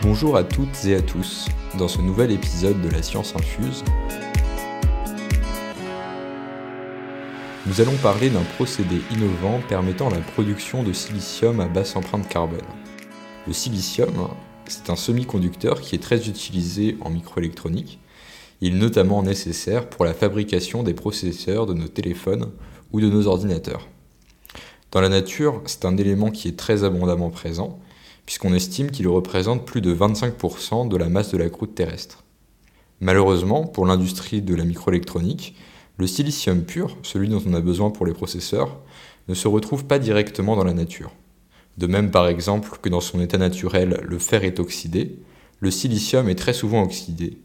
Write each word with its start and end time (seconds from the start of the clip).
Bonjour 0.00 0.36
à 0.36 0.44
toutes 0.44 0.84
et 0.84 0.94
à 0.94 1.02
tous 1.02 1.48
dans 1.76 1.88
ce 1.88 2.00
nouvel 2.00 2.30
épisode 2.30 2.80
de 2.80 2.88
la 2.88 3.02
science 3.02 3.34
infuse. 3.34 3.82
Nous 7.66 7.80
allons 7.80 7.96
parler 7.96 8.30
d'un 8.30 8.44
procédé 8.56 9.00
innovant 9.10 9.60
permettant 9.68 10.08
la 10.08 10.20
production 10.20 10.84
de 10.84 10.92
silicium 10.92 11.58
à 11.58 11.66
basse 11.66 11.96
empreinte 11.96 12.28
carbone. 12.28 12.60
Le 13.48 13.52
silicium, 13.52 14.28
c'est 14.68 14.88
un 14.88 14.94
semi-conducteur 14.94 15.80
qui 15.80 15.96
est 15.96 16.02
très 16.02 16.28
utilisé 16.28 16.96
en 17.00 17.10
microélectronique. 17.10 17.98
Il 18.60 18.76
est 18.76 18.78
notamment 18.78 19.24
nécessaire 19.24 19.88
pour 19.90 20.04
la 20.04 20.14
fabrication 20.14 20.84
des 20.84 20.94
processeurs 20.94 21.66
de 21.66 21.74
nos 21.74 21.88
téléphones 21.88 22.52
ou 22.92 23.00
de 23.00 23.10
nos 23.10 23.26
ordinateurs. 23.26 23.88
Dans 24.92 25.00
la 25.00 25.08
nature, 25.08 25.60
c'est 25.66 25.84
un 25.84 25.96
élément 25.96 26.30
qui 26.30 26.46
est 26.46 26.56
très 26.56 26.84
abondamment 26.84 27.30
présent 27.30 27.80
puisqu'on 28.28 28.52
estime 28.52 28.90
qu'il 28.90 29.08
représente 29.08 29.64
plus 29.64 29.80
de 29.80 29.94
25% 29.94 30.86
de 30.86 30.96
la 30.98 31.08
masse 31.08 31.32
de 31.32 31.38
la 31.38 31.48
croûte 31.48 31.74
terrestre. 31.74 32.24
Malheureusement, 33.00 33.64
pour 33.64 33.86
l'industrie 33.86 34.42
de 34.42 34.54
la 34.54 34.66
microélectronique, 34.66 35.56
le 35.96 36.06
silicium 36.06 36.62
pur, 36.62 36.98
celui 37.02 37.30
dont 37.30 37.42
on 37.46 37.54
a 37.54 37.62
besoin 37.62 37.90
pour 37.90 38.04
les 38.04 38.12
processeurs, 38.12 38.80
ne 39.28 39.34
se 39.34 39.48
retrouve 39.48 39.86
pas 39.86 39.98
directement 39.98 40.56
dans 40.56 40.64
la 40.64 40.74
nature. 40.74 41.10
De 41.78 41.86
même 41.86 42.10
par 42.10 42.28
exemple 42.28 42.68
que 42.82 42.90
dans 42.90 43.00
son 43.00 43.18
état 43.22 43.38
naturel 43.38 43.98
le 44.06 44.18
fer 44.18 44.44
est 44.44 44.60
oxydé, 44.60 45.20
le 45.60 45.70
silicium 45.70 46.28
est 46.28 46.34
très 46.34 46.52
souvent 46.52 46.82
oxydé. 46.82 47.38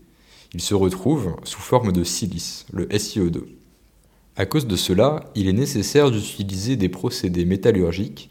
Il 0.54 0.60
se 0.60 0.76
retrouve 0.76 1.38
sous 1.46 1.62
forme 1.62 1.94
de 1.94 2.04
silice, 2.04 2.66
le 2.74 2.88
SiO2. 2.88 3.44
À 4.36 4.46
cause 4.46 4.68
de 4.68 4.76
cela, 4.76 5.32
il 5.34 5.48
est 5.48 5.54
nécessaire 5.54 6.12
d'utiliser 6.12 6.76
des 6.76 6.90
procédés 6.90 7.46
métallurgiques 7.46 8.30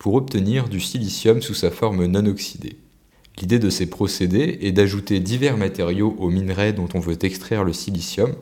pour 0.00 0.14
obtenir 0.14 0.70
du 0.70 0.80
silicium 0.80 1.42
sous 1.42 1.52
sa 1.52 1.70
forme 1.70 2.06
non 2.06 2.24
oxydée. 2.24 2.78
L'idée 3.38 3.58
de 3.58 3.68
ces 3.68 3.84
procédés 3.84 4.58
est 4.62 4.72
d'ajouter 4.72 5.20
divers 5.20 5.58
matériaux 5.58 6.16
aux 6.18 6.30
minerais 6.30 6.72
dont 6.72 6.88
on 6.94 7.00
veut 7.00 7.22
extraire 7.22 7.64
le 7.64 7.74
silicium 7.74 8.34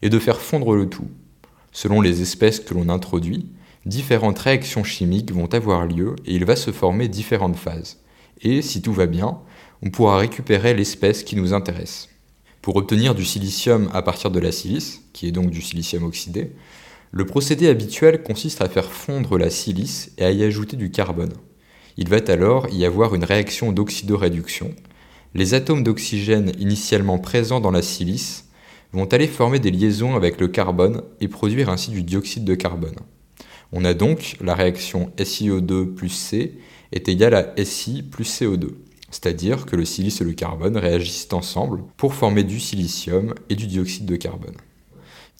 et 0.00 0.08
de 0.08 0.18
faire 0.18 0.40
fondre 0.40 0.74
le 0.74 0.88
tout. 0.88 1.08
Selon 1.70 2.00
les 2.00 2.22
espèces 2.22 2.60
que 2.60 2.72
l'on 2.72 2.88
introduit, 2.88 3.50
différentes 3.84 4.38
réactions 4.38 4.84
chimiques 4.84 5.32
vont 5.32 5.52
avoir 5.52 5.84
lieu 5.84 6.16
et 6.24 6.34
il 6.34 6.46
va 6.46 6.56
se 6.56 6.70
former 6.70 7.08
différentes 7.08 7.56
phases. 7.56 7.98
Et 8.40 8.62
si 8.62 8.80
tout 8.80 8.94
va 8.94 9.04
bien, 9.04 9.38
on 9.82 9.90
pourra 9.90 10.16
récupérer 10.16 10.72
l'espèce 10.72 11.24
qui 11.24 11.36
nous 11.36 11.52
intéresse. 11.52 12.08
Pour 12.62 12.76
obtenir 12.76 13.14
du 13.14 13.26
silicium 13.26 13.90
à 13.92 14.00
partir 14.00 14.30
de 14.30 14.40
la 14.40 14.50
silice, 14.50 15.02
qui 15.12 15.28
est 15.28 15.32
donc 15.32 15.50
du 15.50 15.60
silicium 15.60 16.04
oxydé, 16.04 16.52
le 17.12 17.24
procédé 17.24 17.68
habituel 17.68 18.22
consiste 18.22 18.60
à 18.60 18.68
faire 18.68 18.90
fondre 18.90 19.38
la 19.38 19.50
silice 19.50 20.12
et 20.18 20.24
à 20.24 20.30
y 20.30 20.42
ajouter 20.42 20.76
du 20.76 20.90
carbone. 20.90 21.32
Il 21.96 22.08
va 22.08 22.18
alors 22.28 22.68
y 22.70 22.84
avoir 22.84 23.14
une 23.14 23.24
réaction 23.24 23.72
d'oxydoréduction. 23.72 24.74
Les 25.34 25.54
atomes 25.54 25.82
d'oxygène 25.82 26.52
initialement 26.58 27.18
présents 27.18 27.60
dans 27.60 27.70
la 27.70 27.82
silice 27.82 28.48
vont 28.92 29.06
aller 29.06 29.26
former 29.26 29.58
des 29.58 29.70
liaisons 29.70 30.14
avec 30.14 30.40
le 30.40 30.48
carbone 30.48 31.02
et 31.20 31.28
produire 31.28 31.70
ainsi 31.70 31.90
du 31.90 32.02
dioxyde 32.02 32.44
de 32.44 32.54
carbone. 32.54 32.96
On 33.72 33.84
a 33.84 33.94
donc 33.94 34.36
la 34.40 34.54
réaction 34.54 35.12
SiO2 35.18 35.94
plus 35.94 36.08
C 36.10 36.58
est 36.92 37.08
égale 37.08 37.34
à 37.34 37.64
Si 37.64 38.02
plus 38.02 38.40
CO2, 38.40 38.70
c'est-à-dire 39.10 39.66
que 39.66 39.76
le 39.76 39.84
silice 39.84 40.20
et 40.20 40.24
le 40.24 40.32
carbone 40.32 40.76
réagissent 40.76 41.32
ensemble 41.32 41.82
pour 41.96 42.14
former 42.14 42.44
du 42.44 42.60
silicium 42.60 43.34
et 43.48 43.54
du 43.54 43.66
dioxyde 43.66 44.06
de 44.06 44.16
carbone. 44.16 44.56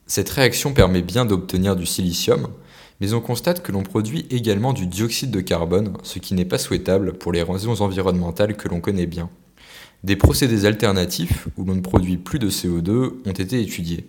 Cette 0.09 0.31
réaction 0.31 0.73
permet 0.73 1.03
bien 1.03 1.25
d'obtenir 1.25 1.75
du 1.75 1.85
silicium, 1.85 2.49
mais 3.01 3.12
on 3.12 3.21
constate 3.21 3.62
que 3.62 3.73
l'on 3.73 3.83
produit 3.83 4.27
également 4.31 4.73
du 4.73 4.87
dioxyde 4.87 5.33
de 5.33 5.41
carbone, 5.41 5.95
ce 6.05 6.21
qui 6.21 6.35
n'est 6.35 6.45
pas 6.45 6.59
souhaitable 6.59 7.15
pour 7.15 7.33
les 7.33 7.43
raisons 7.43 7.81
environnementales 7.81 8.57
que 8.57 8.69
l'on 8.69 8.81
connaît 8.81 9.07
bien. 9.07 9.29
Des 10.05 10.15
procédés 10.15 10.65
alternatifs, 10.65 11.49
où 11.56 11.65
l'on 11.65 11.75
ne 11.75 11.81
produit 11.81 12.19
plus 12.19 12.39
de 12.39 12.49
CO2, 12.49 13.15
ont 13.27 13.33
été 13.33 13.61
étudiés. 13.61 14.06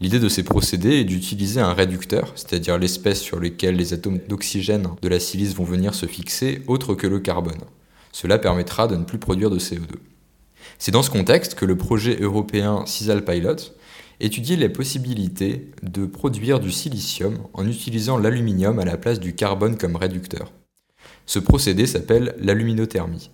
L'idée 0.00 0.18
de 0.18 0.30
ces 0.30 0.42
procédés 0.42 1.00
est 1.00 1.04
d'utiliser 1.04 1.60
un 1.60 1.74
réducteur, 1.74 2.32
c'est-à-dire 2.36 2.78
l'espèce 2.78 3.20
sur 3.20 3.38
laquelle 3.38 3.76
les 3.76 3.92
atomes 3.92 4.20
d'oxygène 4.26 4.88
de 5.02 5.08
la 5.08 5.20
silice 5.20 5.54
vont 5.54 5.64
venir 5.64 5.94
se 5.94 6.06
fixer, 6.06 6.62
autre 6.66 6.94
que 6.94 7.06
le 7.06 7.20
carbone. 7.20 7.60
Cela 8.12 8.38
permettra 8.38 8.88
de 8.88 8.96
ne 8.96 9.04
plus 9.04 9.18
produire 9.18 9.50
de 9.50 9.58
CO2. 9.58 9.96
C'est 10.78 10.90
dans 10.92 11.02
ce 11.02 11.10
contexte 11.10 11.54
que 11.54 11.66
le 11.66 11.76
projet 11.76 12.16
européen 12.20 12.84
CISAL 12.86 13.24
Pilot 13.24 13.56
étudier 14.20 14.56
les 14.56 14.68
possibilités 14.68 15.70
de 15.82 16.06
produire 16.06 16.60
du 16.60 16.70
silicium 16.70 17.38
en 17.52 17.66
utilisant 17.66 18.18
l'aluminium 18.18 18.78
à 18.78 18.84
la 18.84 18.96
place 18.96 19.20
du 19.20 19.34
carbone 19.34 19.76
comme 19.76 19.96
réducteur. 19.96 20.52
Ce 21.26 21.38
procédé 21.38 21.86
s'appelle 21.86 22.34
l'aluminothermie. 22.38 23.30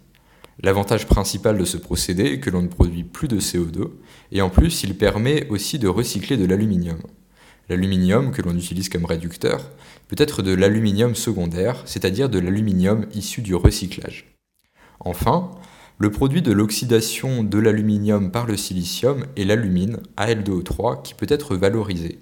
L'avantage 0.63 1.07
principal 1.07 1.57
de 1.57 1.65
ce 1.65 1.77
procédé 1.77 2.25
est 2.25 2.41
que 2.41 2.51
l'on 2.51 2.63
ne 2.63 2.69
produit 2.69 3.05
plus 3.05 3.29
de 3.29 3.41
CO2 3.41 3.91
et 4.31 4.43
en 4.43 4.51
plus 4.51 4.83
il 4.83 4.97
permet 4.97 5.49
aussi 5.49 5.79
de 5.79 5.89
recycler 5.89 6.37
de 6.37 6.45
l'aluminium. 6.45 6.99
L'aluminium 7.69 8.33
que 8.33 8.43
l'on 8.43 8.57
utilise 8.57 8.89
comme 8.89 9.05
réducteur 9.05 9.71
peut 10.09 10.17
être 10.19 10.43
de 10.43 10.53
l'aluminium 10.53 11.15
secondaire, 11.15 11.83
c'est-à-dire 11.87 12.29
de 12.29 12.39
l'aluminium 12.39 13.07
issu 13.15 13.43
du 13.43 13.55
recyclage. 13.55 14.37
Enfin, 14.99 15.53
le 16.01 16.11
produit 16.11 16.41
de 16.41 16.51
l'oxydation 16.51 17.45
de 17.45 17.59
l'aluminium 17.59 18.31
par 18.31 18.47
le 18.47 18.57
silicium 18.57 19.27
est 19.37 19.45
l'alumine, 19.45 19.99
Al2O3, 20.17 21.03
qui 21.03 21.13
peut 21.13 21.27
être 21.29 21.57
valorisé. 21.57 22.21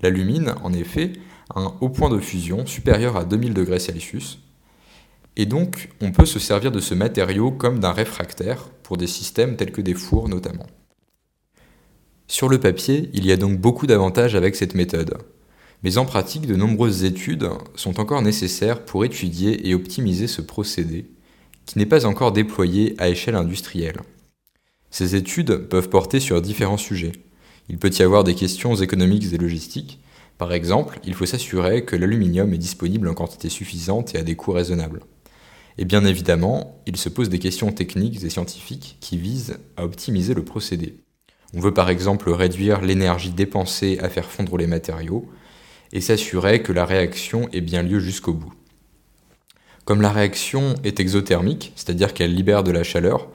L'alumine, 0.00 0.54
en 0.62 0.72
effet, 0.72 1.12
a 1.54 1.60
un 1.60 1.74
haut 1.82 1.90
point 1.90 2.08
de 2.08 2.18
fusion 2.18 2.64
supérieur 2.64 3.18
à 3.18 3.26
2000 3.26 3.52
degrés 3.52 3.78
Celsius, 3.78 4.38
et 5.36 5.44
donc 5.44 5.90
on 6.00 6.12
peut 6.12 6.24
se 6.24 6.38
servir 6.38 6.72
de 6.72 6.80
ce 6.80 6.94
matériau 6.94 7.50
comme 7.50 7.78
d'un 7.78 7.92
réfractaire 7.92 8.70
pour 8.82 8.96
des 8.96 9.06
systèmes 9.06 9.56
tels 9.56 9.72
que 9.72 9.82
des 9.82 9.92
fours 9.92 10.30
notamment. 10.30 10.66
Sur 12.26 12.48
le 12.48 12.58
papier, 12.58 13.10
il 13.12 13.26
y 13.26 13.32
a 13.32 13.36
donc 13.36 13.60
beaucoup 13.60 13.86
d'avantages 13.86 14.34
avec 14.34 14.56
cette 14.56 14.74
méthode, 14.74 15.18
mais 15.82 15.98
en 15.98 16.06
pratique, 16.06 16.46
de 16.46 16.56
nombreuses 16.56 17.04
études 17.04 17.50
sont 17.74 18.00
encore 18.00 18.22
nécessaires 18.22 18.82
pour 18.86 19.04
étudier 19.04 19.68
et 19.68 19.74
optimiser 19.74 20.26
ce 20.26 20.40
procédé, 20.40 21.10
qui 21.66 21.78
n'est 21.78 21.86
pas 21.86 22.06
encore 22.06 22.32
déployé 22.32 22.94
à 22.98 23.08
échelle 23.08 23.36
industrielle. 23.36 24.00
Ces 24.90 25.16
études 25.16 25.68
peuvent 25.68 25.88
porter 25.88 26.20
sur 26.20 26.40
différents 26.40 26.76
sujets. 26.76 27.12
Il 27.68 27.78
peut 27.78 27.90
y 27.90 28.02
avoir 28.02 28.24
des 28.24 28.34
questions 28.34 28.74
économiques 28.76 29.32
et 29.32 29.38
logistiques. 29.38 30.00
Par 30.38 30.52
exemple, 30.52 31.00
il 31.04 31.14
faut 31.14 31.26
s'assurer 31.26 31.84
que 31.84 31.96
l'aluminium 31.96 32.52
est 32.52 32.58
disponible 32.58 33.08
en 33.08 33.14
quantité 33.14 33.48
suffisante 33.48 34.14
et 34.14 34.18
à 34.18 34.22
des 34.22 34.36
coûts 34.36 34.52
raisonnables. 34.52 35.00
Et 35.78 35.84
bien 35.84 36.04
évidemment, 36.04 36.80
il 36.86 36.96
se 36.96 37.08
pose 37.08 37.28
des 37.28 37.38
questions 37.38 37.72
techniques 37.72 38.22
et 38.22 38.30
scientifiques 38.30 38.96
qui 39.00 39.16
visent 39.16 39.58
à 39.76 39.84
optimiser 39.84 40.34
le 40.34 40.44
procédé. 40.44 40.96
On 41.56 41.60
veut 41.60 41.74
par 41.74 41.88
exemple 41.88 42.30
réduire 42.30 42.80
l'énergie 42.80 43.30
dépensée 43.30 43.98
à 44.00 44.08
faire 44.08 44.30
fondre 44.30 44.56
les 44.56 44.66
matériaux 44.66 45.28
et 45.92 46.00
s'assurer 46.00 46.62
que 46.62 46.72
la 46.72 46.84
réaction 46.84 47.48
ait 47.52 47.60
bien 47.60 47.82
lieu 47.82 48.00
jusqu'au 48.00 48.34
bout. 48.34 48.52
Comme 49.84 50.00
la 50.00 50.10
réaction 50.10 50.74
est 50.82 51.00
exothermique, 51.00 51.72
c'est-à-dire 51.76 52.14
qu'elle 52.14 52.34
libère 52.34 52.62
de 52.62 52.70
la 52.70 52.82
chaleur, 52.82 53.28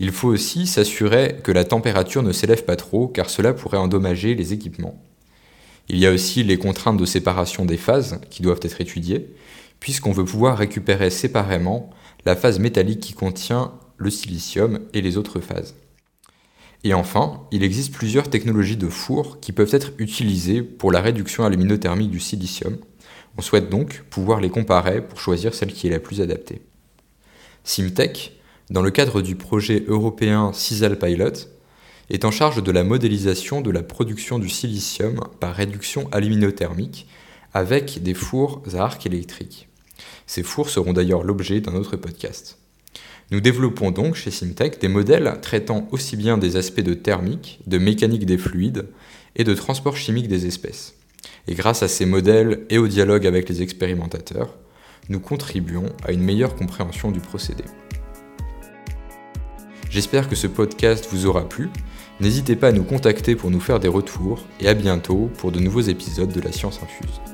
il 0.00 0.10
faut 0.10 0.28
aussi 0.28 0.66
s'assurer 0.66 1.36
que 1.44 1.52
la 1.52 1.64
température 1.64 2.24
ne 2.24 2.32
s'élève 2.32 2.64
pas 2.64 2.76
trop 2.76 3.06
car 3.06 3.30
cela 3.30 3.52
pourrait 3.52 3.78
endommager 3.78 4.34
les 4.34 4.52
équipements. 4.52 5.00
Il 5.88 5.98
y 5.98 6.06
a 6.06 6.12
aussi 6.12 6.42
les 6.42 6.58
contraintes 6.58 6.96
de 6.96 7.04
séparation 7.04 7.64
des 7.64 7.76
phases 7.76 8.20
qui 8.30 8.42
doivent 8.42 8.60
être 8.62 8.80
étudiées, 8.80 9.28
puisqu'on 9.78 10.12
veut 10.12 10.24
pouvoir 10.24 10.58
récupérer 10.58 11.10
séparément 11.10 11.90
la 12.24 12.34
phase 12.34 12.58
métallique 12.58 13.00
qui 13.00 13.12
contient 13.12 13.72
le 13.96 14.10
silicium 14.10 14.80
et 14.94 15.02
les 15.02 15.16
autres 15.16 15.40
phases. 15.40 15.76
Et 16.84 16.94
enfin, 16.94 17.42
il 17.52 17.62
existe 17.62 17.92
plusieurs 17.92 18.28
technologies 18.28 18.76
de 18.76 18.88
four 18.88 19.38
qui 19.38 19.52
peuvent 19.52 19.74
être 19.74 19.92
utilisées 19.98 20.62
pour 20.62 20.90
la 20.90 21.00
réduction 21.00 21.44
aluminothermique 21.44 22.10
du 22.10 22.18
silicium, 22.18 22.78
on 23.38 23.42
souhaite 23.42 23.70
donc 23.70 24.02
pouvoir 24.10 24.40
les 24.40 24.50
comparer 24.50 25.00
pour 25.00 25.20
choisir 25.20 25.54
celle 25.54 25.72
qui 25.72 25.86
est 25.86 25.90
la 25.90 26.00
plus 26.00 26.20
adaptée. 26.20 26.62
Simtech, 27.64 28.32
dans 28.70 28.82
le 28.82 28.90
cadre 28.90 29.22
du 29.22 29.36
projet 29.36 29.84
européen 29.86 30.52
CISAL 30.52 30.98
Pilot, 30.98 31.48
est 32.10 32.24
en 32.24 32.30
charge 32.30 32.62
de 32.62 32.72
la 32.72 32.84
modélisation 32.84 33.60
de 33.60 33.70
la 33.70 33.82
production 33.82 34.38
du 34.38 34.48
silicium 34.48 35.20
par 35.40 35.54
réduction 35.54 36.08
aluminothermique 36.12 37.06
avec 37.54 38.02
des 38.02 38.14
fours 38.14 38.62
à 38.74 38.84
arc 38.84 39.06
électrique. 39.06 39.68
Ces 40.26 40.42
fours 40.42 40.70
seront 40.70 40.92
d'ailleurs 40.92 41.22
l'objet 41.22 41.60
d'un 41.60 41.74
autre 41.74 41.96
podcast. 41.96 42.58
Nous 43.30 43.40
développons 43.40 43.90
donc 43.90 44.14
chez 44.14 44.30
Simtech 44.30 44.80
des 44.80 44.88
modèles 44.88 45.38
traitant 45.40 45.88
aussi 45.90 46.16
bien 46.16 46.36
des 46.36 46.56
aspects 46.56 46.80
de 46.80 46.94
thermique, 46.94 47.60
de 47.66 47.78
mécanique 47.78 48.26
des 48.26 48.38
fluides 48.38 48.88
et 49.36 49.44
de 49.44 49.54
transport 49.54 49.96
chimique 49.96 50.28
des 50.28 50.46
espèces. 50.46 50.94
Et 51.48 51.54
grâce 51.54 51.82
à 51.82 51.88
ces 51.88 52.06
modèles 52.06 52.66
et 52.70 52.78
au 52.78 52.88
dialogue 52.88 53.26
avec 53.26 53.48
les 53.48 53.62
expérimentateurs, 53.62 54.56
nous 55.08 55.20
contribuons 55.20 55.86
à 56.04 56.12
une 56.12 56.22
meilleure 56.22 56.54
compréhension 56.54 57.10
du 57.10 57.20
procédé. 57.20 57.64
J'espère 59.90 60.28
que 60.28 60.36
ce 60.36 60.46
podcast 60.46 61.06
vous 61.10 61.26
aura 61.26 61.48
plu. 61.48 61.68
N'hésitez 62.20 62.56
pas 62.56 62.68
à 62.68 62.72
nous 62.72 62.84
contacter 62.84 63.34
pour 63.34 63.50
nous 63.50 63.60
faire 63.60 63.80
des 63.80 63.88
retours 63.88 64.44
et 64.60 64.68
à 64.68 64.74
bientôt 64.74 65.30
pour 65.38 65.52
de 65.52 65.60
nouveaux 65.60 65.80
épisodes 65.80 66.32
de 66.32 66.40
la 66.40 66.52
science 66.52 66.80
infuse. 66.82 67.31